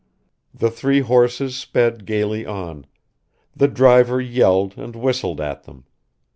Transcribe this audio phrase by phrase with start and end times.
[0.51, 2.87] The three horses sped gaily on;
[3.55, 5.83] the driver yelled and whistled at them.